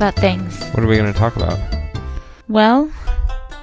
[0.00, 0.64] about things.
[0.68, 1.58] What are we going to talk about?
[2.48, 2.90] Well,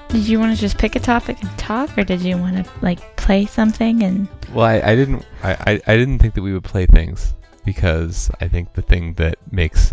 [0.06, 2.72] did you want to just pick a topic and talk, or did you want to
[2.80, 4.28] like play something and?
[4.54, 5.26] Well, I, I didn't.
[5.42, 7.34] I, I, I didn't think that we would play things
[7.64, 9.92] because I think the thing that makes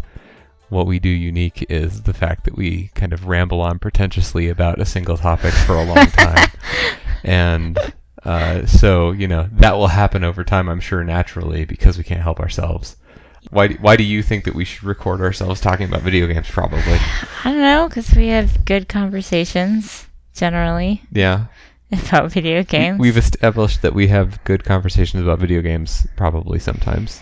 [0.69, 4.79] what we do unique is the fact that we kind of ramble on pretentiously about
[4.79, 6.49] a single topic for a long time,
[7.23, 7.79] and
[8.23, 10.69] uh, so you know that will happen over time.
[10.69, 12.97] I'm sure naturally because we can't help ourselves.
[13.51, 16.47] Why do, why do you think that we should record ourselves talking about video games?
[16.49, 16.81] Probably.
[17.43, 21.45] I don't know, because we have good conversations generally Yeah.
[21.91, 22.99] about video games.
[22.99, 27.21] We've established that we have good conversations about video games probably sometimes.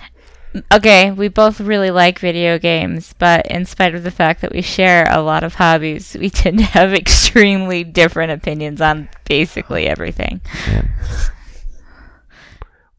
[0.72, 4.62] okay, we both really like video games, but in spite of the fact that we
[4.62, 10.42] share a lot of hobbies, we tend to have extremely different opinions on basically everything.
[10.68, 10.90] Man.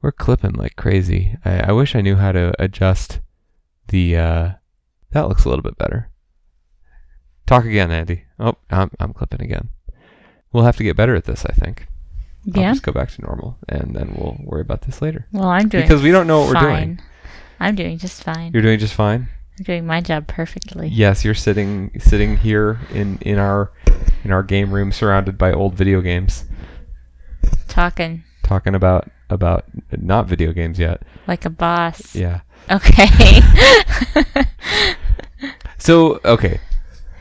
[0.04, 1.34] We're clipping like crazy.
[1.46, 3.20] I, I wish I knew how to adjust
[3.88, 4.50] the uh
[5.12, 6.10] that looks a little bit better.
[7.46, 8.24] Talk again, Andy.
[8.38, 9.70] Oh, I'm I'm clipping again.
[10.52, 11.86] We'll have to get better at this, I think.
[12.54, 12.72] I'll Yeah.
[12.72, 15.26] just go back to normal and then we'll worry about this later.
[15.32, 17.00] Well, I'm doing Because we don't know what we're doing.
[17.58, 18.52] I'm doing just fine.
[18.52, 19.30] You're doing just fine?
[19.58, 20.88] I'm doing my job perfectly.
[20.88, 23.72] Yes, you're sitting sitting here in in our
[24.22, 26.44] in our game room surrounded by old video games
[27.68, 31.02] Talking talking about about not video games yet.
[31.26, 32.14] like a boss.
[32.14, 32.40] Yeah.
[32.70, 33.40] Okay.
[35.84, 36.60] So okay,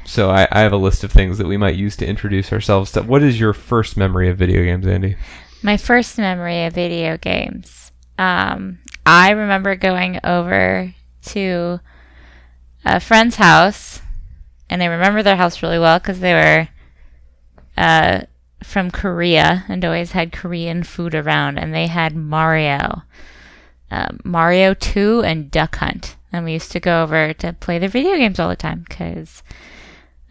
[0.05, 2.93] so I, I have a list of things that we might use to introduce ourselves.
[2.93, 5.17] To, what is your first memory of video games, Andy?
[5.61, 7.91] My first memory of video games.
[8.17, 11.81] Um, I remember going over to
[12.85, 14.02] a friend's house,
[14.69, 16.69] and I remember their house really well because they were
[17.75, 18.21] uh,
[18.64, 23.04] from Korea and always had Korean food around, and they had Mario,
[23.92, 26.15] um, Mario 2 and Duck Hunt.
[26.32, 29.43] And we used to go over to play their video games all the time because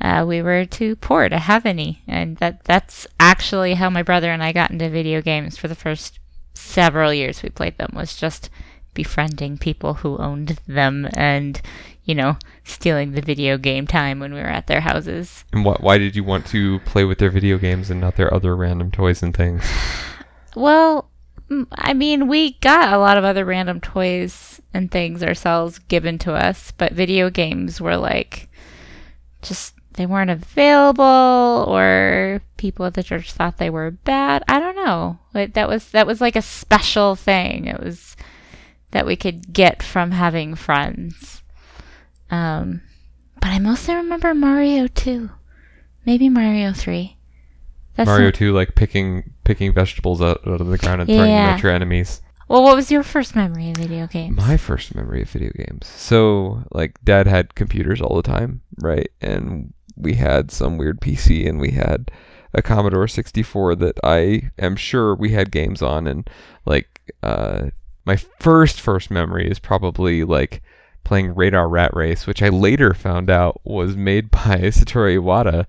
[0.00, 4.32] uh, we were too poor to have any, and that that's actually how my brother
[4.32, 6.18] and I got into video games for the first
[6.54, 8.50] several years we played them was just
[8.94, 11.60] befriending people who owned them and
[12.04, 15.44] you know stealing the video game time when we were at their houses.
[15.52, 15.82] And what?
[15.82, 18.90] Why did you want to play with their video games and not their other random
[18.90, 19.64] toys and things?
[20.54, 21.08] Well,
[21.72, 26.34] I mean, we got a lot of other random toys and things ourselves given to
[26.34, 28.50] us, but video games were like
[29.40, 34.42] just they weren't available or people at the church thought they were bad.
[34.48, 35.18] I don't know.
[35.34, 37.66] Like that was that was like a special thing.
[37.66, 38.16] It was
[38.92, 41.41] that we could get from having friends.
[42.32, 42.80] Um
[43.40, 45.28] but I mostly remember Mario 2.
[46.06, 47.16] Maybe Mario 3.
[47.96, 51.30] That's Mario not- Two, like picking picking vegetables out, out of the ground and throwing
[51.30, 52.22] them at your enemies.
[52.48, 54.36] Well, what was your first memory of video games?
[54.36, 55.86] My first memory of video games.
[55.86, 59.08] So, like, Dad had computers all the time, right?
[59.22, 62.10] And we had some weird PC, and we had
[62.52, 66.06] a Commodore 64 that I am sure we had games on.
[66.06, 66.28] And
[66.66, 67.70] like, uh,
[68.04, 70.62] my first first memory is probably like
[71.04, 75.66] playing Radar Rat Race, which I later found out was made by Satoru Iwata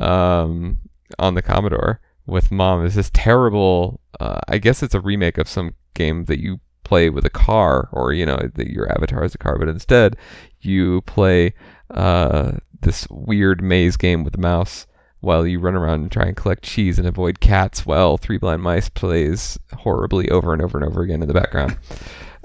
[0.00, 0.78] um,
[1.18, 2.84] on the Commodore with mom.
[2.84, 4.00] It's this terrible.
[4.18, 7.88] Uh, I guess it's a remake of some game that you play with a car,
[7.92, 10.16] or you know, your avatar is a car, but instead
[10.60, 11.54] you play
[11.90, 14.86] uh, this weird maze game with a mouse
[15.20, 18.62] while you run around and try and collect cheese and avoid cats while Three Blind
[18.62, 21.76] Mice plays horribly over and over and over again in the background.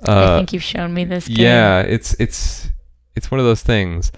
[0.08, 1.38] I Uh, think you've shown me this game.
[1.40, 2.70] yeah, it's it's
[3.16, 4.12] it's one of those things.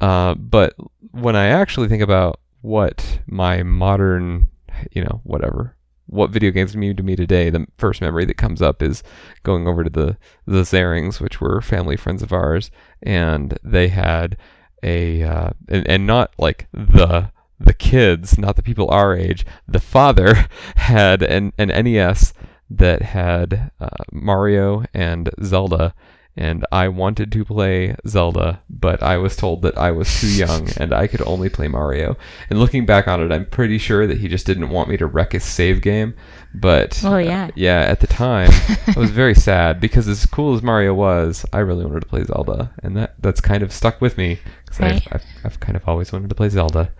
[0.00, 0.74] Uh, but
[1.12, 4.48] when I actually think about what my modern,
[4.92, 8.60] you know, whatever, what video games mean to me today, the first memory that comes
[8.62, 9.02] up is
[9.42, 12.70] going over to the the Zarings, which were family friends of ours,
[13.02, 14.36] and they had
[14.82, 19.44] a uh, and, and not like the the kids, not the people our age.
[19.68, 22.32] The father had an an NES
[22.70, 25.94] that had uh, Mario and Zelda,
[26.36, 30.68] and I wanted to play Zelda, but I was told that I was too young
[30.76, 32.16] and I could only play Mario.
[32.48, 35.06] And looking back on it, I'm pretty sure that he just didn't want me to
[35.06, 36.14] wreck his save game.
[36.54, 37.50] But Well, uh, yeah.
[37.54, 38.50] yeah, at the time,
[38.86, 42.24] I was very sad because as cool as Mario was, I really wanted to play
[42.24, 45.06] Zelda, and that that's kind of stuck with me because Right.
[45.10, 46.90] I've, I've I've kind of always wanted to play Zelda.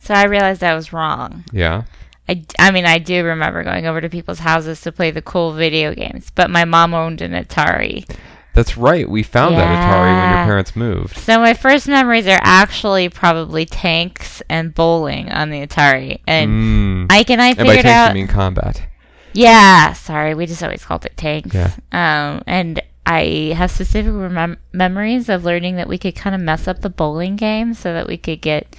[0.00, 1.44] So I realized I was wrong.
[1.52, 1.82] Yeah.
[2.28, 5.52] I, I mean, I do remember going over to people's houses to play the cool
[5.52, 8.08] video games, but my mom owned an Atari.
[8.52, 9.08] That's right.
[9.08, 11.18] We found that Atari when your parents moved.
[11.18, 16.20] So my first memories are actually probably tanks and bowling on the Atari.
[16.26, 17.12] And Mm.
[17.12, 18.08] Ike and I And by figured tanks, out.
[18.08, 18.82] you mean combat.
[19.34, 21.54] Yeah, sorry, we just always called it tanks.
[21.54, 21.70] Yeah.
[21.92, 26.66] Um, and I have specific remem- memories of learning that we could kind of mess
[26.66, 28.74] up the bowling game so that we could get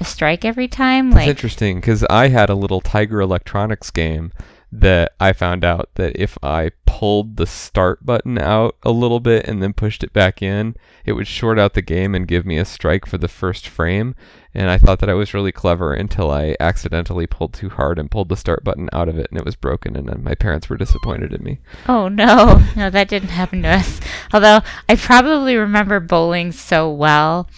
[0.00, 1.10] a strike every time.
[1.10, 4.32] That's Like, interesting because I had a little Tiger Electronics game
[4.72, 9.46] that I found out that if I pulled the start button out a little bit
[9.48, 12.56] and then pushed it back in, it would short out the game and give me
[12.56, 14.14] a strike for the first frame.
[14.54, 18.10] And I thought that I was really clever until I accidentally pulled too hard and
[18.10, 19.96] pulled the start button out of it and it was broken.
[19.96, 21.58] And then my parents were disappointed in me.
[21.88, 24.00] oh no, no, that didn't happen to us.
[24.32, 27.48] Although I probably remember bowling so well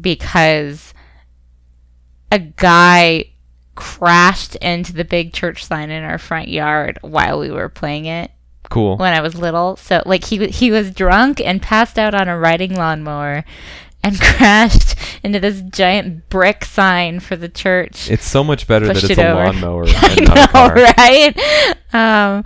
[0.00, 0.94] because
[2.32, 3.26] a guy
[3.74, 8.30] crashed into the big church sign in our front yard while we were playing it
[8.70, 8.96] Cool.
[8.96, 9.76] when I was little.
[9.76, 13.44] So like he he was drunk and passed out on a riding lawnmower
[14.02, 18.10] and crashed into this giant brick sign for the church.
[18.10, 19.44] It's so much better that it's it a over.
[19.46, 20.74] lawnmower I and not a know, car.
[20.98, 21.36] right?
[21.92, 22.44] Um,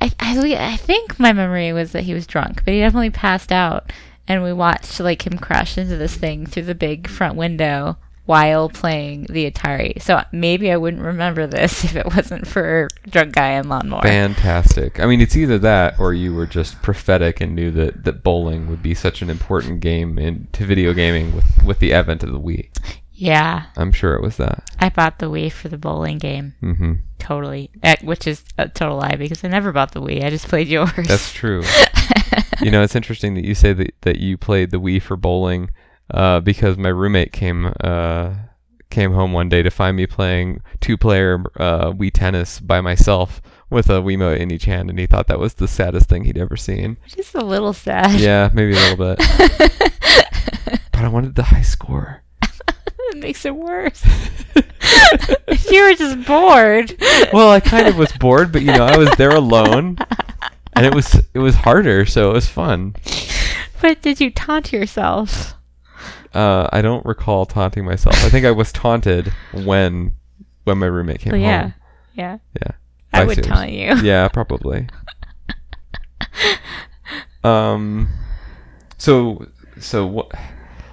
[0.00, 3.52] I, I I think my memory was that he was drunk, but he definitely passed
[3.52, 3.92] out,
[4.26, 8.68] and we watched like him crash into this thing through the big front window while
[8.68, 10.00] playing the Atari.
[10.00, 14.02] So maybe I wouldn't remember this if it wasn't for drunk guy and lawnmower.
[14.02, 15.00] Fantastic.
[15.00, 18.68] I mean, it's either that or you were just prophetic and knew that, that bowling
[18.68, 22.40] would be such an important game into video gaming with, with the advent of the
[22.40, 22.68] Wii.
[23.14, 24.68] Yeah, I'm sure it was that.
[24.80, 26.54] I bought the Wii for the bowling game.
[26.60, 26.94] Mm-hmm.
[27.20, 27.70] Totally,
[28.02, 30.24] which is a total lie because I never bought the Wii.
[30.24, 30.90] I just played yours.
[31.06, 31.62] That's true.
[32.62, 35.70] you know, it's interesting that you say that, that you played the Wii for bowling
[36.12, 38.34] uh, because my roommate came uh,
[38.90, 43.40] came home one day to find me playing two player uh, Wii tennis by myself
[43.70, 46.36] with a Wiimote in each hand, and he thought that was the saddest thing he'd
[46.36, 46.98] ever seen.
[47.06, 48.20] just a little sad.
[48.20, 49.18] Yeah, maybe a little bit.
[50.92, 52.22] but I wanted the high score.
[52.42, 54.04] it makes it worse.
[55.70, 56.94] you were just bored.
[57.32, 59.96] Well, I kind of was bored, but you know, I was there alone,
[60.74, 62.94] and it was it was harder, so it was fun.
[63.80, 65.54] But did you taunt yourself?
[66.34, 68.16] Uh, I don't recall taunting myself.
[68.24, 70.16] I think I was taunted when
[70.64, 71.62] when my roommate came Well, yeah.
[71.62, 71.74] home.
[72.14, 72.38] Yeah.
[72.60, 72.70] Yeah.
[73.12, 73.94] I By would taunt you.
[74.02, 74.88] Yeah, probably.
[77.44, 78.08] um,
[78.98, 79.46] so
[79.80, 80.30] so what?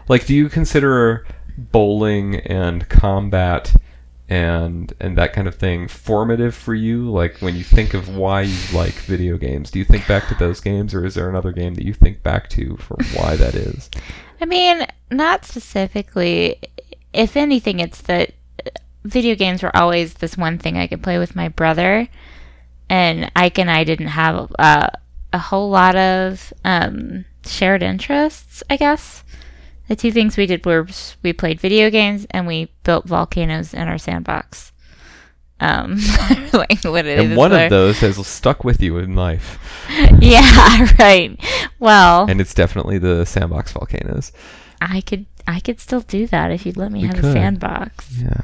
[0.08, 1.26] Like, do you consider
[1.58, 3.76] bowling and combat
[4.28, 7.10] and and that kind of thing formative for you?
[7.10, 10.36] Like, when you think of why you like video games, do you think back to
[10.36, 13.56] those games, or is there another game that you think back to for why that
[13.56, 13.90] is?
[14.42, 16.60] I mean, not specifically.
[17.14, 18.32] If anything, it's that
[19.04, 22.08] video games were always this one thing I could play with my brother,
[22.90, 24.90] and Ike and I didn't have uh,
[25.34, 28.64] a whole lot of um, shared interests.
[28.70, 29.24] I guess
[29.88, 30.88] the two things we did were
[31.24, 34.69] we played video games and we built volcanoes in our sandbox.
[35.62, 36.00] Um,
[36.54, 39.60] like what it And is one where- of those has stuck with you in life,
[40.22, 41.38] yeah, right.
[41.80, 44.32] Well, and it's definitely the sandbox volcanoes.
[44.82, 47.26] I could I could still do that if you'd let me We have could.
[47.26, 48.22] a sandbox.
[48.22, 48.42] Yeah.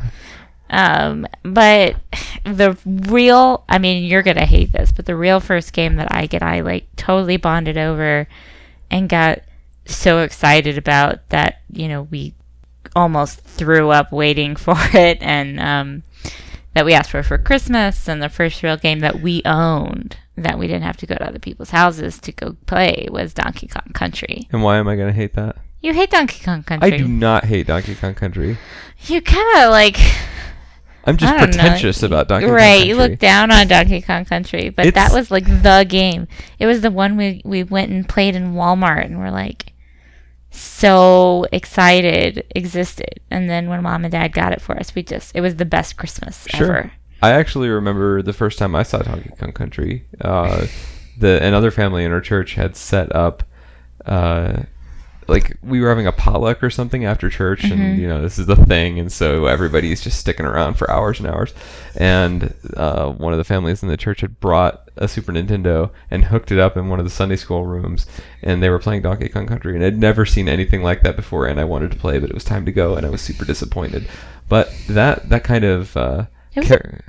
[0.69, 1.95] Um, but
[2.43, 6.25] the real, I mean, you're gonna hate this, but the real first game that I
[6.25, 8.27] get, I like totally bonded over
[8.91, 9.39] and got
[9.85, 12.33] so excited about that, you know, we
[12.95, 16.03] almost threw up waiting for it, and um,
[16.75, 20.59] that we asked for for Christmas, and the first real game that we owned that
[20.59, 23.91] we didn't have to go to other people's houses to go play was Donkey Kong
[23.93, 24.47] Country.
[24.51, 25.55] And why am I going to hate that?
[25.81, 26.93] You hate Donkey Kong Country.
[26.93, 28.57] I do not hate Donkey Kong Country.
[29.07, 29.97] You kind of like
[31.05, 31.45] I'm just don't know.
[31.45, 32.79] pretentious about Donkey Kong Country.
[32.79, 32.85] right.
[32.85, 36.27] You look down on Donkey Kong Country, but that was like the game.
[36.59, 39.71] It was the one we we went and played in Walmart, and we're like
[40.57, 43.19] so excited existed.
[43.29, 45.65] And then when mom and dad got it for us, we just it was the
[45.65, 46.65] best Christmas Sure.
[46.77, 46.91] ever.
[47.21, 50.03] I actually remember the first time I saw Donkey Kong Country.
[50.21, 50.67] Uh,
[51.17, 53.43] the another family in our church had set up,
[54.05, 54.63] uh,
[55.27, 57.71] like we were having a potluck or something after church, Mhm.
[57.71, 61.19] and you know this is the thing, and so everybody's just sticking around for hours
[61.19, 61.53] and hours.
[61.95, 66.25] And uh, one of the families in the church had brought a Super Nintendo and
[66.25, 68.05] hooked it up in one of the Sunday school rooms,
[68.41, 71.47] and they were playing Donkey Kong Country, and I'd never seen anything like that before,
[71.47, 73.45] and I wanted to play, but it was time to go, and I was super
[73.45, 74.07] disappointed.
[74.47, 77.01] But that that kind of uh, It was, char-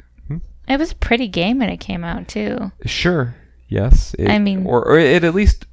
[0.69, 2.73] it was a pretty game when it came out too.
[2.85, 3.35] Sure.
[3.69, 4.14] Yes.
[4.19, 5.66] It, I mean- or, or it at least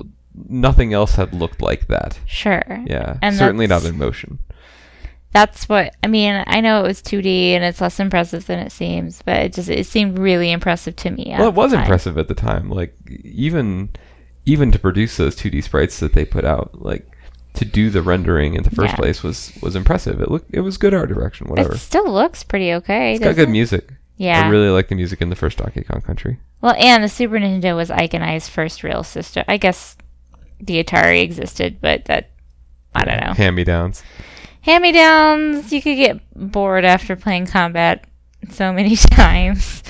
[0.49, 2.19] nothing else had looked like that.
[2.25, 2.63] Sure.
[2.85, 3.17] Yeah.
[3.21, 4.39] And certainly not in motion.
[5.33, 6.43] That's what I mean.
[6.45, 9.67] I know it was 2D and it's less impressive than it seems, but it just
[9.69, 11.35] it seemed really impressive to me.
[11.37, 12.69] Well, it was impressive at the time.
[12.69, 13.89] Like even
[14.45, 17.07] even to produce those 2D sprites that they put out, like
[17.55, 18.97] to do the rendering in the first Yeah.
[18.97, 20.21] place was was impressive.
[20.21, 21.47] It looked it was good art direction.
[21.47, 21.73] Whatever.
[21.73, 23.15] It still looks pretty okay.
[23.15, 23.51] it's got good it?
[23.51, 23.89] music.
[24.17, 24.45] Yeah.
[24.45, 26.37] I really like the music in the first Donkey Kong Country.
[26.61, 29.43] Well, and the Super Nintendo was Ike and I's first real system.
[29.47, 29.97] I guess
[30.59, 32.29] the Atari existed, but that
[32.93, 33.33] I don't know.
[33.33, 34.03] Hand me downs.
[34.63, 35.71] Hand me downs.
[35.71, 36.19] You could get
[36.51, 38.05] bored after playing combat
[38.49, 39.83] so many times.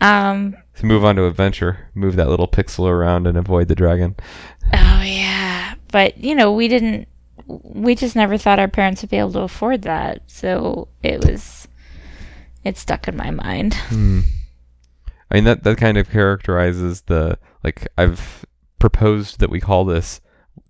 [0.00, 4.16] Um, To move on to adventure, move that little pixel around and avoid the dragon.
[4.72, 7.08] oh yeah, but you know we didn't.
[7.46, 11.66] We just never thought our parents would be able to afford that, so it was.
[12.64, 13.74] It stuck in my mind.
[13.88, 14.20] Hmm.
[15.30, 18.46] I mean that that kind of characterizes the like I've
[18.78, 20.20] proposed that we call this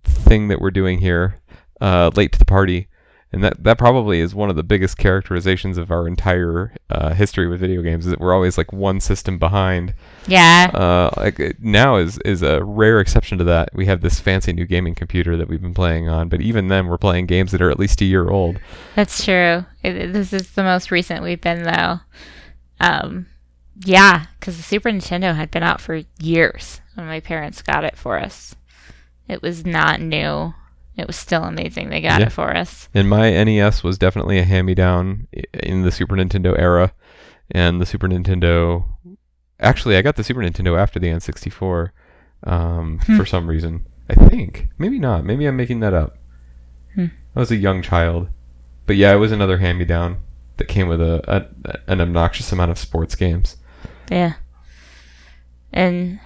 [0.03, 1.39] thing that we're doing here
[1.79, 2.89] uh, late to the party,
[3.31, 7.47] and that that probably is one of the biggest characterizations of our entire uh, history
[7.47, 8.05] with video games.
[8.05, 9.93] Is that we're always like one system behind.
[10.27, 13.69] Yeah, Uh, like now is is a rare exception to that.
[13.73, 16.87] We have this fancy new gaming computer that we've been playing on, but even then
[16.87, 18.59] we're playing games that are at least a year old.
[18.95, 19.65] that's true.
[19.83, 21.99] It, this is the most recent we've been though.
[22.79, 23.27] Um,
[23.83, 27.97] yeah, because the Super Nintendo had been out for years when my parents got it
[27.97, 28.55] for us.
[29.27, 30.53] It was not new.
[30.99, 31.89] It was still amazing.
[31.89, 32.27] They got Yeah.
[32.27, 32.89] it for us.
[32.93, 36.91] And my NES was definitely a hand-me-down in the Super Nintendo era,
[37.51, 38.85] and the Super Nintendo.
[39.59, 41.91] Actually, I got the Super Nintendo after the N64,
[42.43, 43.17] um, Hmm.
[43.17, 43.85] for some reason.
[44.09, 45.23] I think maybe not.
[45.25, 46.15] Maybe I'm making that up.
[46.95, 47.05] Hmm.
[47.35, 48.29] I was a young child,
[48.85, 50.17] but yeah, it was another hand-me-down
[50.57, 53.55] that came with a, a an obnoxious amount of sports games.
[54.11, 54.33] Yeah.
[55.71, 56.19] And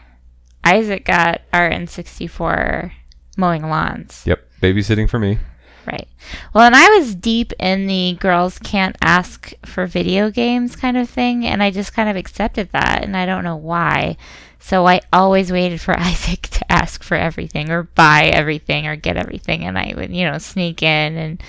[0.63, 2.91] Isaac got our N64
[3.37, 4.23] mowing lawns.
[4.25, 5.37] Yep, babysitting for me.
[5.85, 6.07] Right.
[6.53, 11.09] Well, and I was deep in the girls can't ask for video games kind of
[11.09, 14.15] thing, and I just kind of accepted that, and I don't know why.
[14.59, 19.17] So I always waited for Isaac to ask for everything, or buy everything, or get
[19.17, 21.43] everything, and I would, you know, sneak in and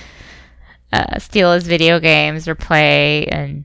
[0.92, 3.64] uh, steal his video games or play, and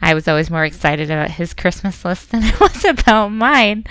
[0.00, 3.84] I was always more excited about his Christmas list than I was about mine.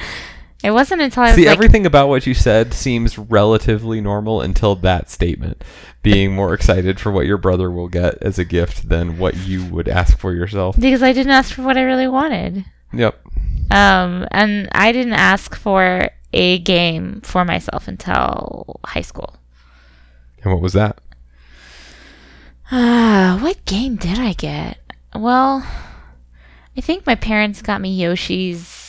[0.66, 4.42] It wasn't until I was See, like, everything about what you said seems relatively normal
[4.42, 5.64] until that statement.
[6.02, 9.64] Being more excited for what your brother will get as a gift than what you
[9.66, 10.76] would ask for yourself.
[10.80, 12.66] because I didn't ask for what I really wanted.
[12.94, 13.16] Yep.
[13.70, 19.36] Um, and I didn't ask for a game for myself until high school.
[20.44, 20.98] And what was that?
[22.72, 24.80] Ah, what game did I get?
[25.14, 25.64] Well,
[26.76, 28.85] I think my parents got me Yoshi's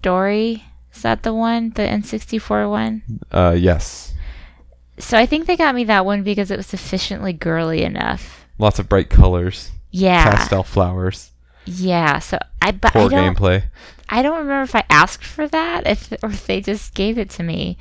[0.00, 0.64] Story.
[0.94, 1.70] Is that the one?
[1.70, 3.02] The N64 one?
[3.30, 4.14] Uh, yes.
[4.98, 8.46] So I think they got me that one because it was sufficiently girly enough.
[8.58, 10.24] Lots of bright colors, Yeah.
[10.24, 11.30] pastel flowers,
[11.66, 12.18] Yeah.
[12.18, 13.64] So I but I poor don't gameplay.
[14.08, 17.28] I don't remember if I asked for that, if or if they just gave it
[17.30, 17.76] to me.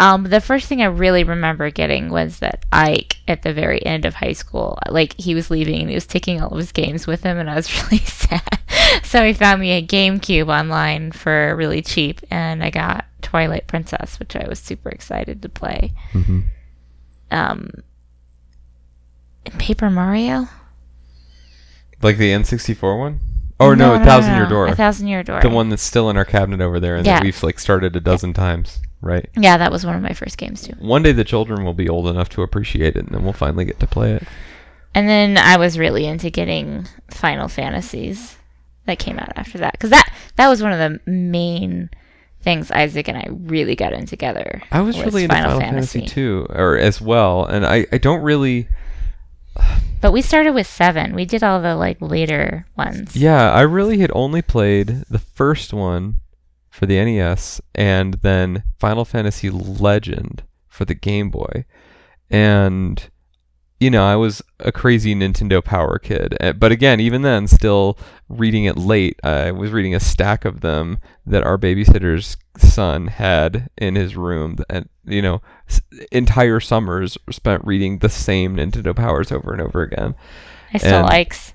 [0.00, 4.04] Um, the first thing I really remember getting was that Ike at the very end
[4.04, 7.06] of high school, like he was leaving and he was taking all of his games
[7.06, 8.42] with him, and I was really sad.
[9.04, 14.18] so he found me a GameCube online for really cheap, and I got Twilight Princess,
[14.18, 15.92] which I was super excited to play.
[16.12, 16.40] hmm
[17.30, 17.70] Um,
[19.58, 20.48] Paper Mario?
[22.00, 23.20] Like the N64 one?
[23.60, 24.48] Oh no, A Thousand Year no.
[24.50, 24.66] Door.
[24.68, 25.42] A Thousand Year Door.
[25.42, 27.16] the one that's still in our cabinet over there and Yeah.
[27.18, 29.28] that we've like started a dozen times, right?
[29.36, 30.72] Yeah, that was one of my first games too.
[30.80, 33.64] One day the children will be old enough to appreciate it and then we'll finally
[33.64, 34.24] get to play it.
[34.94, 38.36] And then I was really into getting Final Fantasies
[38.86, 41.90] that came out after that because that that was one of the main
[42.40, 44.62] things Isaac and I really got in together.
[44.72, 46.06] I was really into Final, Fantasy.
[46.06, 48.68] too, or as well, and I, I don't really
[50.00, 51.14] But we started with seven.
[51.14, 53.14] We did all the like later ones.
[53.16, 56.16] Yeah, I really had only played the first one
[56.68, 61.64] for the NES and then Final Fantasy Legend for the Game Boy.
[62.30, 63.10] And
[63.82, 66.36] you know, I was a crazy Nintendo Power kid.
[66.40, 67.98] Uh, But again, even then still
[68.28, 69.18] reading it late.
[69.24, 74.56] I was reading a stack of them that our babysitter's son had in his room
[74.70, 75.80] and you know, s-
[76.12, 80.14] entire summers spent reading the same Nintendo Powers over and over again.
[80.72, 81.52] I still and- likes.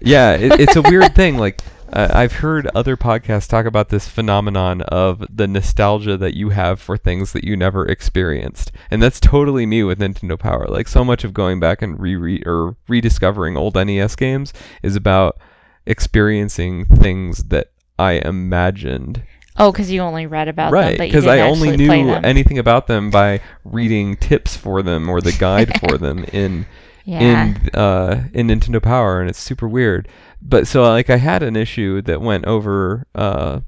[0.00, 1.36] Yeah, it, it's a weird thing.
[1.38, 1.60] Like
[1.92, 6.80] uh, I've heard other podcasts talk about this phenomenon of the nostalgia that you have
[6.80, 10.66] for things that you never experienced, and that's totally me with Nintendo Power.
[10.66, 15.38] Like so much of going back and re or rediscovering old NES games is about
[15.86, 19.22] experiencing things that I imagined.
[19.56, 22.88] Oh, because you only read about them, Right, but because I only knew anything about
[22.88, 26.66] them by reading tips for them or the guide for them in
[27.04, 27.20] yeah.
[27.20, 30.08] in uh, in Nintendo Power, and it's super weird.
[30.44, 33.60] But so like I had an issue that went over uh,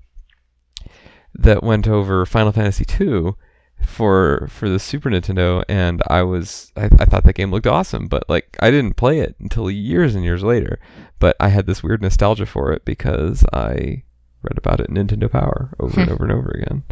[1.35, 3.37] that went over Final Fantasy two
[3.85, 8.09] for for the Super Nintendo, and I was I, I thought that game looked awesome,
[8.09, 10.79] but like I didn't play it until years and years later.
[11.19, 14.05] But I had this weird nostalgia for it because I
[14.43, 16.85] read about it in Nintendo Power over and over and over again.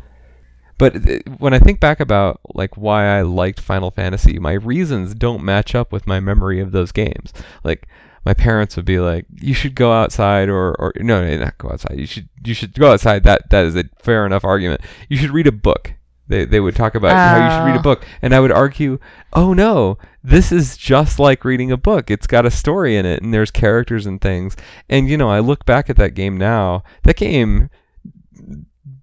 [0.78, 5.14] But th- when I think back about like why I liked Final Fantasy, my reasons
[5.14, 7.32] don't match up with my memory of those games.
[7.62, 7.86] Like
[8.24, 11.70] my parents would be like, "You should go outside," or, or no, no, not go
[11.70, 11.98] outside.
[11.98, 13.22] You should you should go outside.
[13.24, 14.80] That that is a fair enough argument.
[15.08, 15.94] You should read a book.
[16.26, 17.82] They they would talk about how you should read a Oh.
[17.82, 18.98] book, and I would argue,
[19.34, 22.10] "Oh no, this is just like reading a book.
[22.10, 24.56] It's got a story in it, and there's characters and things."
[24.88, 26.82] And you know, I look back at that game now.
[27.02, 27.68] That game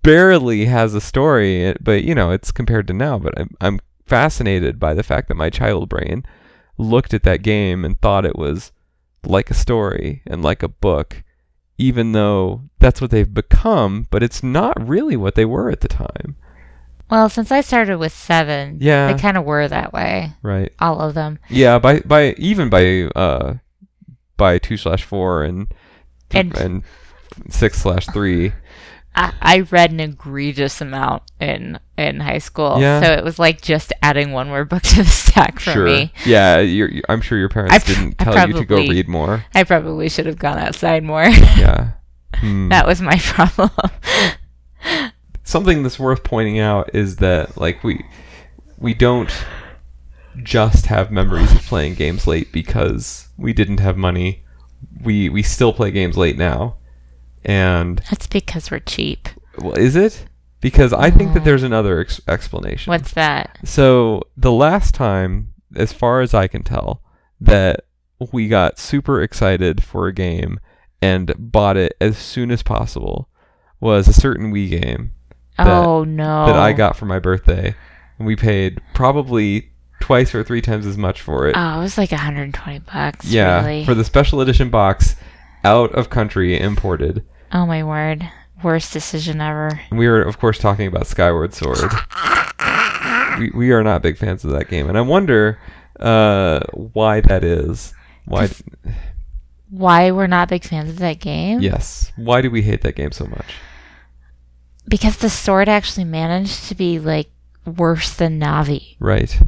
[0.03, 3.19] barely has a story, but you know, it's compared to now.
[3.19, 6.25] But I'm I'm fascinated by the fact that my child brain
[6.77, 8.71] looked at that game and thought it was
[9.25, 11.23] like a story and like a book,
[11.77, 14.07] even though that's what they've become.
[14.09, 16.35] But it's not really what they were at the time,
[17.09, 19.11] Well, since I started with seven, Yeah.
[19.11, 20.31] they kind of were that way.
[20.41, 20.71] right?
[20.79, 21.39] All of them.
[21.49, 23.55] Yeah, by by even by uh
[24.37, 25.67] by two slash four and
[26.31, 26.83] And- and
[27.49, 28.53] six slash three.
[29.13, 33.01] I, I read an egregious amount in in high school, Yeah.
[33.01, 35.85] so it was like just adding one more book to the stack for sure.
[35.85, 36.13] me.
[36.25, 36.57] Yeah,
[37.09, 39.43] I'm sure your parents pr- didn't tell you to go read more.
[39.53, 41.23] I probably should have gone outside more.
[41.25, 41.91] Yeah.
[42.33, 42.69] Hmm.
[42.69, 43.69] that was my problem.
[45.43, 48.05] something that's worth pointing out is that like we
[48.77, 49.29] we don't
[50.41, 54.43] just have memories of playing games late because we didn't have money.
[55.03, 56.77] We we still play games late now.
[57.43, 59.27] And That's because we're cheap.
[59.57, 60.25] well, is it?
[60.61, 62.91] Because I think that there's another ex- explanation.
[62.91, 63.57] What's that?
[63.63, 67.01] So the last time, as far as I can tell,
[67.39, 67.85] that
[68.31, 70.59] we got super excited for a game
[71.01, 73.27] and bought it as soon as possible
[73.79, 75.11] was a certain Wii game
[75.57, 76.45] That- oh no!
[76.45, 77.73] that I got for my birthday,
[78.19, 81.55] and we paid probably twice or three times as much for it.
[81.57, 83.25] Oh, it was like 120 bucks.
[83.25, 83.83] yeah, really.
[83.85, 85.15] for the special edition box,
[85.63, 87.25] out of country imported.
[87.53, 88.29] Oh my word!
[88.63, 89.81] Worst decision ever.
[89.91, 91.91] We were, of course, talking about Skyward Sword.
[93.39, 95.59] we we are not big fans of that game, and I wonder
[95.99, 97.93] uh, why that is.
[98.25, 98.49] Why?
[99.69, 101.61] Why we're not big fans of that game?
[101.61, 102.11] Yes.
[102.17, 103.55] Why do we hate that game so much?
[104.87, 107.29] Because the sword actually managed to be like
[107.65, 108.97] worse than Navi.
[108.99, 109.39] Right.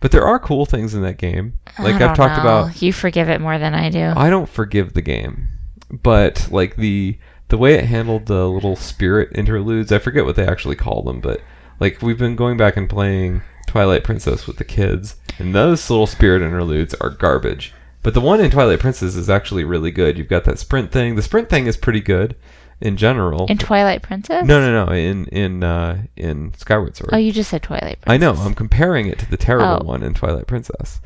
[0.00, 1.54] But there are cool things in that game.
[1.78, 2.42] Like I've talked know.
[2.42, 4.12] about You forgive it more than I do.
[4.16, 5.48] I don't forgive the game,
[5.90, 10.46] but like the the way it handled the little spirit interludes, I forget what they
[10.46, 11.40] actually call them, but
[11.80, 16.06] like we've been going back and playing Twilight Princess with the kids, and those little
[16.06, 17.72] spirit interludes are garbage.
[18.02, 20.16] But the one in Twilight Princess is actually really good.
[20.16, 21.16] You've got that sprint thing.
[21.16, 22.36] The sprint thing is pretty good
[22.80, 23.46] in general.
[23.46, 24.44] In Twilight Princess?
[24.46, 24.92] no, no, no.
[24.92, 27.10] In in uh, in Skyward Sword.
[27.12, 28.04] Oh, you just said Twilight Princess.
[28.06, 28.34] I know.
[28.34, 29.86] I'm comparing it to the terrible Oh.
[29.86, 31.00] one in Twilight Princess.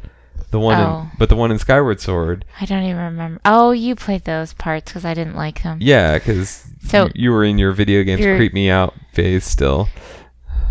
[0.50, 1.00] The one, Oh.
[1.02, 2.44] in, but the one in Skyward Sword.
[2.60, 3.40] I don't even remember.
[3.44, 5.78] Oh, you played those parts because I didn't like them.
[5.80, 9.88] Yeah, because So- you, you were in your video games creep me out phase still.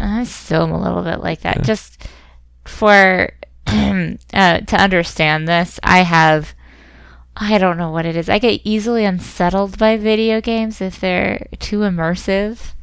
[0.02, 1.58] I still am a little bit like that.
[1.58, 1.64] Yeah.
[1.64, 2.08] Just
[2.66, 3.32] for
[3.68, 6.54] uh, to understand this, I have.
[7.42, 8.28] I don't know what it is.
[8.28, 12.74] I get easily unsettled by video games if they're too immersive.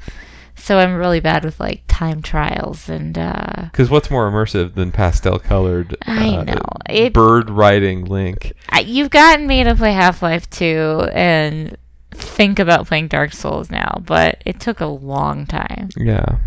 [0.67, 4.91] So I'm really bad with like time trials and uh Because what's more immersive than
[4.91, 5.97] pastel colored?
[6.03, 6.61] I know.
[6.91, 8.53] It- bird riding Link.
[8.69, 11.77] I, you've gotten me to play Half-Life 2 and
[12.11, 15.91] think about playing Dark Souls now, but it took a long time.
[15.97, 16.39] Yeah.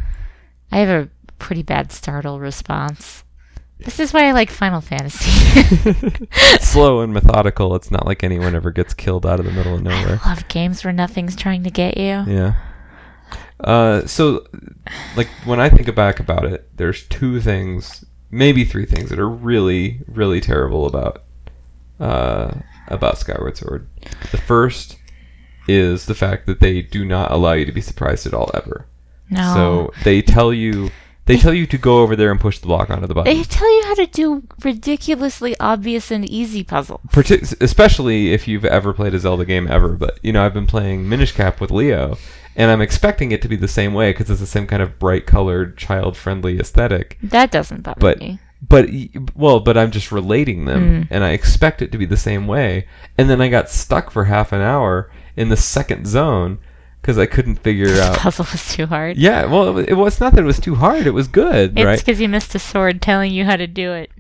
[0.69, 3.23] I have a pretty bad startle response.
[3.79, 5.32] This is why I like Final Fantasy.
[6.60, 7.73] Slow and methodical.
[7.75, 10.19] It's not like anyone ever gets killed out of the middle of nowhere.
[10.25, 12.25] I love games where nothing's trying to get you.
[12.27, 12.55] Yeah.
[13.60, 14.45] Uh, so,
[15.15, 19.30] like when I think back about it, there's two things, maybe three things that are
[19.30, 21.24] really, really terrible about
[22.00, 22.54] uh,
[22.88, 23.88] about Skyward Sword.
[24.32, 24.98] The first
[25.67, 28.86] is the fact that they do not allow you to be surprised at all ever.
[29.30, 29.54] No.
[29.54, 30.89] So they tell you
[31.30, 33.32] they tell you to go over there and push the block onto the button.
[33.32, 37.02] they tell you how to do ridiculously obvious and easy puzzles.
[37.62, 39.89] Especially if you've ever played a Zelda game ever.
[39.89, 42.17] But you know, I've been playing Minish Cap with Leo,
[42.60, 45.00] and I'm expecting it to be the same way because it's the same kind of
[45.00, 47.17] bright colored, child friendly aesthetic.
[47.24, 48.38] That doesn't bother But me.
[48.62, 48.89] but
[49.36, 51.08] well, but I'm just relating them, Mm.
[51.10, 52.86] and I expect it to be the same way.
[53.17, 56.60] And then I got stuck for half an hour in the second zone
[57.02, 58.17] because I couldn't figure The out.
[58.17, 59.15] puzzle was too hard.
[59.17, 61.08] Yeah, well, it was, not that it was too hard.
[61.08, 61.98] It was good, It's right?
[61.98, 64.12] because you missed a sword telling you how to do it.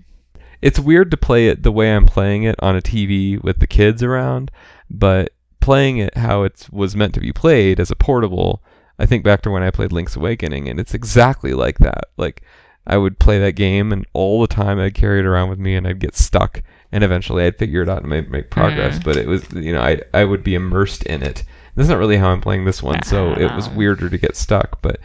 [0.61, 3.67] it's weird to play it the way I'm playing it on a TV with the
[3.67, 4.49] kids around,
[4.89, 5.33] but
[5.69, 8.59] playing it how it was meant to be played as a portable,
[8.97, 12.05] I think back to when I played Link's Awakening, and it's exactly like that.
[12.17, 12.41] Like
[12.87, 15.75] I would play that game, and all the time I'd carry it around with me,
[15.75, 18.97] and I'd get stuck, and eventually I'd figure it out and make, make progress.
[18.97, 19.03] Mm.
[19.03, 21.43] But it was, you know, I I would be immersed in it.
[21.75, 23.73] That's not really how I'm playing this one, so it was Oh.
[23.75, 24.81] weirder to get stuck.
[24.81, 24.99] But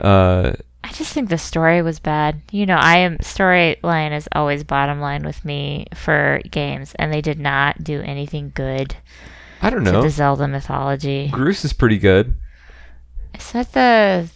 [0.00, 2.40] uh, I just think the story was bad.
[2.50, 7.20] You know, I am storyline is always bottom line with me for games, and they
[7.22, 8.96] did not do anything good
[9.62, 10.02] I don't know.
[10.02, 11.28] the Zelda mythology.
[11.32, 12.34] Groose is pretty good.
[13.34, 14.28] Is that the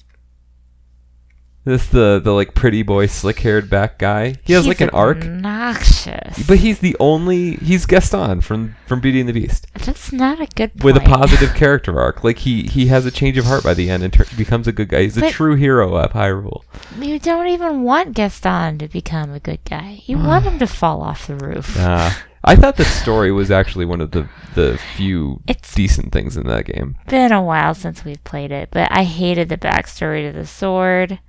[1.65, 4.35] This the the like pretty boy, slick haired back guy.
[4.45, 6.45] He has he's like an arc, Obnoxious.
[6.49, 10.47] but he's the only he's Gaston from from Beauty and the Beast that's not a
[10.57, 10.85] good point.
[10.85, 12.25] with a positive character arc.
[12.25, 14.73] Like he he has a change of heart by the end and tur- becomes a
[14.73, 15.03] good guy.
[15.03, 16.63] He's a But- true hero up Hyrule.
[16.99, 20.03] You don't even want Gaston to become a good guy.
[20.07, 21.77] You want him to fall off the roof.
[21.77, 22.11] Nah.
[22.45, 26.47] I thought the story was actually one of the the few It's decent things in
[26.49, 26.97] that game.
[27.09, 31.21] been a while since we've played it, but I hated the backstory to the sword.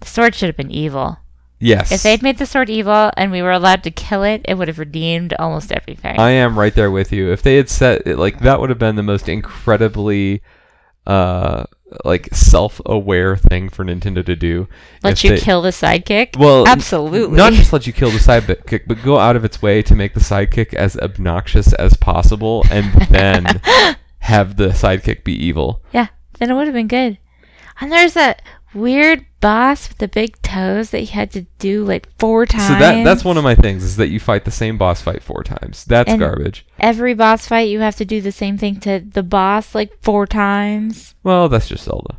[0.00, 1.18] The sword should have been evil.
[1.58, 1.92] Yes.
[1.92, 4.66] If they'd made the sword evil and we were allowed to kill it, it would
[4.66, 6.18] have redeemed almost everything.
[6.18, 7.30] I am right there with you.
[7.30, 10.42] If they had set it like that would have been the most incredibly
[11.06, 11.64] uh
[12.04, 14.68] like self-aware thing for Nintendo to do.
[15.02, 16.36] Let If you they- kill the sidekick?
[16.36, 17.36] Well, absolutely.
[17.36, 20.14] Not just let you kill the sidekick, but go out of its way to make
[20.14, 23.44] the sidekick as obnoxious as possible, and then
[24.20, 25.82] have the sidekick be evil.
[25.92, 27.18] yeah, then it would have been good.
[27.80, 28.42] And there's that
[28.74, 32.68] weird boss with the big toes that you had to do like four times.
[32.68, 35.22] So that that's one of my things is that you fight the same boss fight
[35.22, 35.84] four times.
[35.84, 36.64] That's And- garbage.
[36.78, 40.26] Every boss fight, you have to do the same thing to the boss like four
[40.26, 41.14] times.
[41.22, 42.18] Well, that's just Zelda.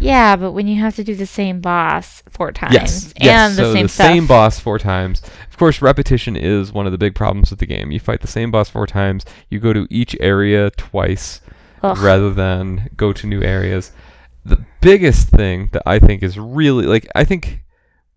[0.00, 3.56] Yeah, but when you have to do the same boss four times Yes, and yes.
[3.56, 5.22] the so same the stuff, same boss four times.
[5.50, 7.90] Of course, repetition is one of the big problems with the game.
[7.90, 9.24] You fight the same boss four times.
[9.50, 11.40] You go to each area twice
[11.82, 11.98] Ugh.
[11.98, 13.90] rather than go to new areas.
[14.80, 17.64] Biggest thing that I think is really like I think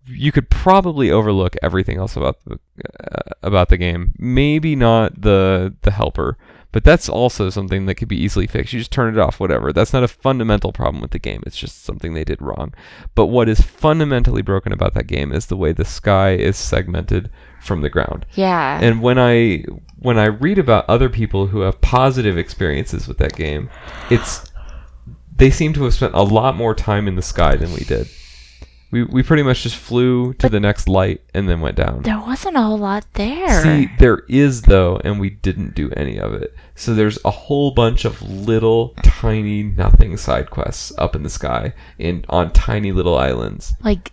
[0.06, 2.58] you could probably overlook everything else about the
[3.00, 4.14] uh, about the game.
[4.18, 6.36] Maybe not the the helper,
[6.72, 8.72] but that's also something that could be easily fixed.
[8.72, 9.72] You just turn it off, whatever.
[9.72, 11.42] That's not a fundamental problem with the game.
[11.46, 12.74] It's just something they did wrong.
[13.14, 17.30] But what is fundamentally broken about that game is the way the sky is segmented
[17.60, 18.26] from the ground.
[18.34, 19.64] yeah, And when I
[19.98, 23.70] when I read about other people who have positive experiences with that game,
[24.10, 24.50] it's
[25.36, 28.08] they seem to have spent a lot more time in the sky than we did.
[28.90, 32.02] We we pretty much just flew to But- the next light and then went down.
[32.02, 33.62] there wasn't a whole lot there.
[33.62, 36.54] See, there is though, and we didn't do any of it.
[36.74, 41.72] So there's a whole bunch of little tiny nothing side quests up in the sky
[41.98, 43.72] in on tiny little islands.
[43.82, 44.12] like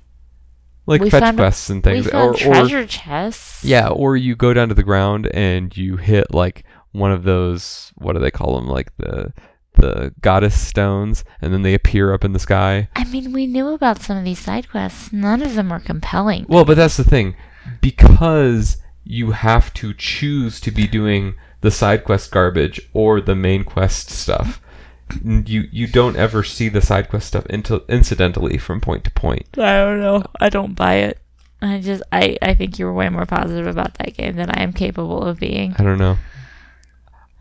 [0.85, 2.05] Like We fetch found quests and things.
[2.05, 3.63] we found or, or treasure chests.
[3.65, 7.91] yeah, or you go down to the ground and you hit like one of those
[7.97, 8.67] what do they call them?
[8.69, 9.33] Like the
[9.79, 12.89] the goddess stones, and then they appear up in the sky.
[12.95, 15.11] I mean, we knew about some of these side quests.
[15.11, 16.45] None of them were compelling.
[16.47, 17.35] Well, but that's the thing,
[17.81, 23.63] because you have to choose to be doing the side quest garbage or the main
[23.63, 24.61] quest stuff.
[25.23, 29.47] You you don't ever see the side quest stuff into, incidentally from point to point.
[29.57, 30.23] I don't know.
[30.39, 31.17] I don't buy it.
[31.61, 34.61] I just I I think you were way more positive about that game than I
[34.61, 35.75] am capable of being.
[35.79, 36.17] I don't know.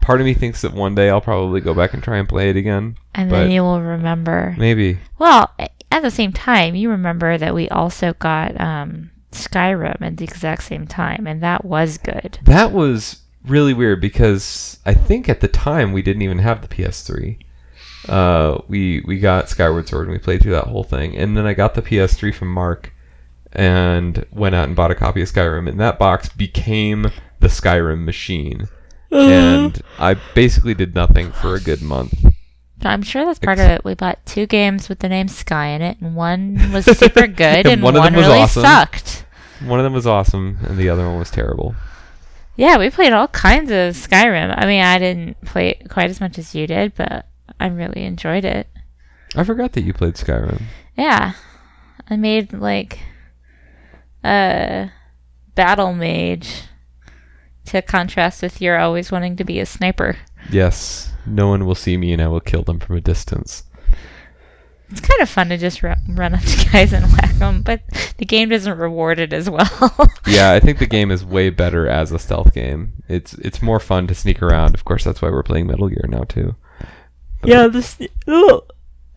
[0.08, 2.48] Part of me thinks that one day I'll probably go back and try and play
[2.48, 2.96] it again.
[3.14, 4.54] And then you will remember.
[4.56, 5.00] Maybe.
[5.18, 10.24] Well, at the same time, you remember that we also got um, Skyrim at the
[10.24, 12.38] exact same time, and that was good.
[12.44, 16.74] That was really weird because I think at the time we didn't even have the
[16.74, 17.38] PS3.
[18.08, 21.46] Uh, we we got Skyward Sword and we played through that whole thing, and then
[21.46, 22.94] I got the PS3 from Mark
[23.52, 28.06] and went out and bought a copy of Skyrim, and that box became the Skyrim
[28.06, 28.68] machine.
[29.10, 29.80] And uh.
[29.98, 32.14] I basically did nothing for a good month.
[32.82, 33.84] I'm sure that's part of it.
[33.84, 37.66] We bought two games with the name Sky in it, and one was super good,
[37.66, 38.62] And and, one one, of them was really awesome.
[38.62, 39.24] sucked.
[39.64, 41.74] One of them was awesome, and the other one was terrible.
[42.56, 44.54] Yeah, we played all kinds of Skyrim.
[44.56, 47.26] I mean, I didn't play it quite as much as you did, but
[47.58, 48.68] I really enjoyed it.
[49.34, 50.62] I forgot that you played Skyrim.
[50.96, 51.32] Yeah,
[52.08, 53.00] I made like
[54.24, 54.90] a
[55.54, 56.62] battle mage
[57.68, 60.16] to contrast with your always wanting to be a sniper.
[60.50, 63.64] Yes, no one will see me, and I will kill them from a distance.
[64.90, 67.82] It's kind of fun to just ru- run up to guys and whack them, but
[68.16, 69.68] the game doesn't reward it as well.
[70.26, 72.94] yeah, I think the game is way better as a stealth game.
[73.08, 74.74] It's it's more fun to sneak around.
[74.74, 76.54] Of course, that's why we're playing Metal Gear now too.
[77.42, 78.62] But- yeah, the sne- oh,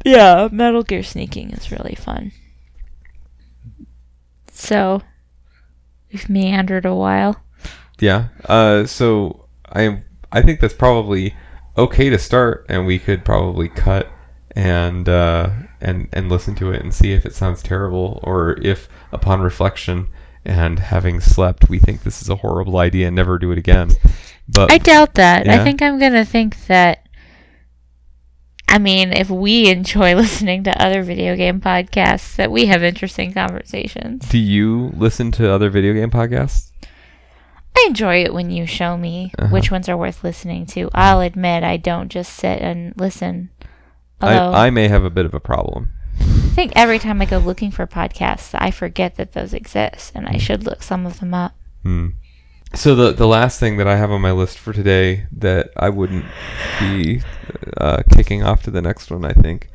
[0.04, 2.34] yeah, Metal Gear sneaking is really fun.
[4.52, 5.02] So,
[6.12, 7.42] we've meandered a while.
[8.02, 8.28] Yeah.
[8.46, 11.36] Uh, so I I think that's probably
[11.78, 14.08] okay to start, and we could probably cut
[14.56, 18.90] and uh, and and listen to it and see if it sounds terrible or if
[19.12, 20.08] upon reflection
[20.44, 23.92] and having slept we think this is a horrible idea and never do it again.
[24.50, 25.46] But I doubt that.
[25.46, 25.62] Yeah.
[25.62, 27.08] I think I'm gonna think that
[28.68, 33.34] I mean, if we enjoy listening to other video game podcasts, that we have interesting
[33.34, 34.28] conversations.
[34.30, 36.71] Do you listen to other video game podcasts?
[37.82, 39.50] I enjoy it when you show me Uh-huh.
[39.50, 40.90] which ones are worth listening to.
[40.94, 43.50] I'll admit I don't just sit and listen.
[44.22, 45.90] Although I, I may have a bit of a problem.
[46.20, 50.28] I think every time I go looking for podcasts, I forget that those exist, and
[50.28, 51.54] I should look some of them up.
[51.84, 52.10] Hmm.
[52.74, 55.90] So the the last thing that I have on my list for today that I
[55.90, 56.26] wouldn't
[56.80, 57.22] be
[57.78, 59.70] uh, kicking off to the next one, I think,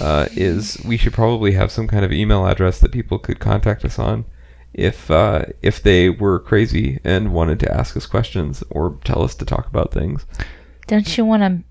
[0.00, 3.84] uh, is we should probably have some kind of email address that people could contact
[3.84, 4.24] us on
[4.74, 9.34] if uh, if they were crazy and wanted to ask us questions or tell us
[9.36, 10.24] to talk about things.
[10.86, 11.62] Don't you want to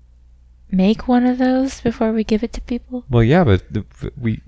[0.74, 3.04] make one of those before we give it to people?
[3.10, 3.84] Well, yeah, but the,
[4.18, 4.40] we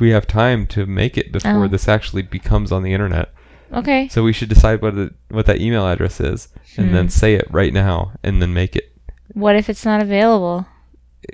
[0.00, 1.68] we have time to make it before Oh.
[1.68, 3.32] this actually becomes on the internet.
[3.72, 4.08] Okay.
[4.08, 7.10] So we should decide what it, what that email address is, and then Hmm.
[7.10, 8.90] say it right now, and then make it.
[9.34, 10.66] What if it's not available?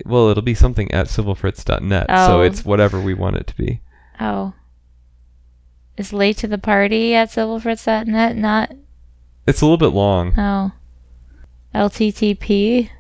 [0.05, 2.41] Well, it'll be something at civilfritz.net, so Oh.
[2.41, 3.81] it's whatever we want it to be.
[4.19, 4.53] Oh.
[5.97, 8.73] Is late to the party at civilfritz.net not?
[9.47, 10.35] It's a little bit long.
[10.39, 10.73] Oh.
[11.75, 12.91] LTTP?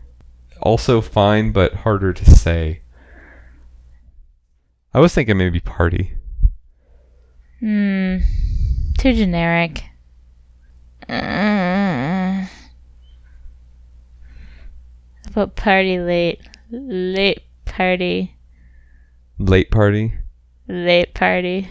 [0.61, 2.81] Also fine, but harder to say.
[4.93, 6.13] I was thinking maybe party.
[7.59, 8.19] Hmm.
[8.99, 9.83] Too generic.
[11.09, 12.47] Uh,
[15.27, 16.41] about party late.
[16.71, 18.37] Late party.
[19.39, 20.15] Late party.
[20.69, 21.69] Late party.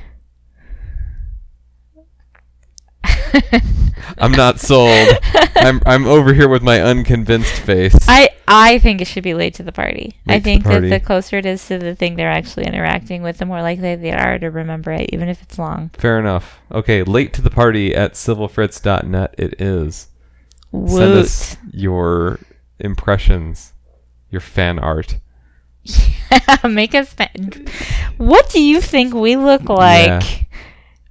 [4.18, 5.18] I'm not sold.
[5.56, 7.96] I'm I'm over here with my unconvinced face.
[8.08, 10.18] I I think it should be late to the party.
[10.26, 12.66] Late I to the think that the closer it is to the thing they're actually
[12.66, 15.90] interacting with, the more likely they are to remember it, even if it's long.
[15.94, 16.60] Fair enough.
[16.72, 20.08] Okay, late to the party at civilfritz.net it is.
[20.72, 22.40] Send us your
[22.80, 23.74] impressions,
[24.32, 25.18] your fan art.
[25.84, 27.14] Yeah, make us.
[27.14, 27.30] Fa-
[28.18, 30.08] what do you think we look like?
[30.08, 30.43] Yeah.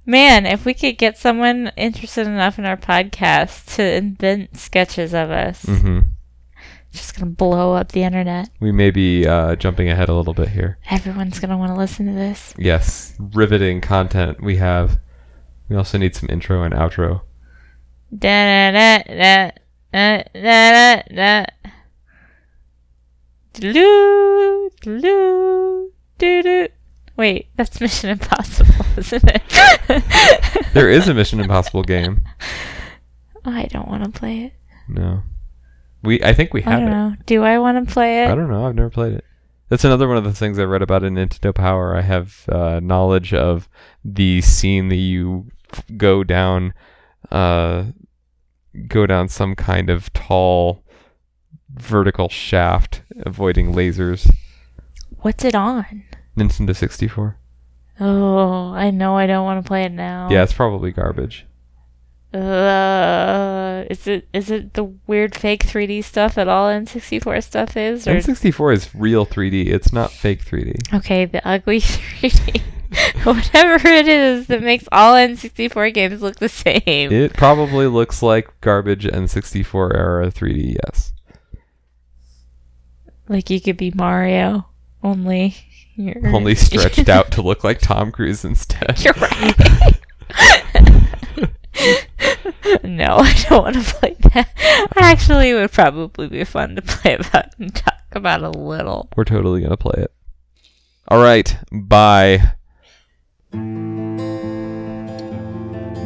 [0.05, 5.31] Man, if we could get someone interested enough in our podcast to invent sketches of
[5.31, 5.99] us, hmm
[6.93, 8.49] it's just gonna blow up the internet.
[8.59, 10.77] We may be uh, jumping ahead a little bit here.
[10.91, 12.53] Everyone's gonna want to listen to this.
[12.55, 14.99] Yes, riveting content we have.
[15.69, 17.21] We also need some intro and outro.
[18.15, 19.51] Da da da
[19.91, 21.45] da da da da.
[23.53, 26.67] Doo doo doo doo.
[27.23, 30.63] Wait, that's Mission Impossible, isn't it?
[30.73, 32.21] There is a Mission Impossible game.
[33.45, 34.53] I don't want to play it.
[34.89, 35.21] No,
[36.03, 36.21] we.
[36.21, 36.91] I think we have I don't it.
[36.91, 37.15] know.
[37.25, 38.27] Do I want to play it?
[38.29, 38.67] I don't know.
[38.67, 39.23] I've never played it.
[39.69, 41.95] That's another one of the things I read about in Nintendo Power.
[41.95, 43.69] I have uh, knowledge of
[44.03, 46.73] the scene that you f- go down,
[47.31, 47.85] uh,
[48.89, 50.83] go down some kind of tall
[51.73, 54.29] vertical shaft, avoiding lasers.
[55.19, 56.03] What's it on?
[56.37, 57.37] Nintendo 64.
[57.99, 60.29] Oh, I know I don't want to play it now.
[60.31, 61.45] Yeah, it's probably garbage.
[62.33, 68.07] Uh, is it is it the weird fake 3D stuff that all N64 stuff is?
[68.07, 69.67] Or N64 is real 3D.
[69.67, 70.95] It's not fake 3D.
[70.95, 72.61] okay, the ugly 3D,
[73.23, 76.81] whatever it is that makes all N64 games look the same.
[77.11, 80.77] It probably looks like garbage N64 era 3D.
[80.83, 81.13] Yes.
[83.29, 84.65] like you could be Mario,
[85.03, 85.55] only
[85.95, 89.03] you're Only stretched out to look like Tom Cruise instead.
[89.03, 89.99] You're right.
[92.83, 94.49] no, I don't want to play that.
[94.95, 99.09] Actually, it would probably be fun to play about and talk about a little.
[99.15, 100.11] We're totally gonna play it.
[101.07, 101.55] All right.
[101.71, 102.53] Bye.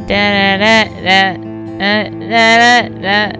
[0.06, 1.36] Da da da da
[1.78, 3.32] da da da.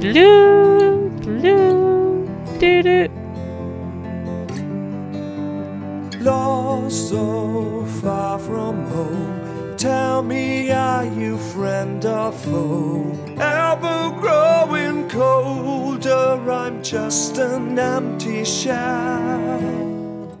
[0.00, 2.28] Doo doo
[2.58, 3.21] doo doo.
[6.88, 9.76] So far from home.
[9.76, 13.10] Tell me, are you friend or foe?
[13.38, 19.82] Ever growing colder, I'm just an empty shell.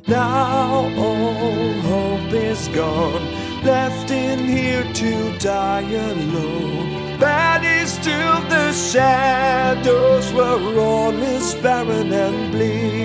[0.06, 3.26] Now all hope is gone,
[3.64, 7.18] left in here to die alone.
[7.18, 13.01] Bad is still the shadows where all is barren and bleak.